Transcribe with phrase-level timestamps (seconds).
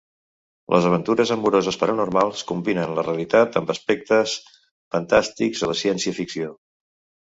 [0.75, 6.55] Les aventures amoroses paranormals combinen la realitat amb aspectes fantàstics o de ciència ficció.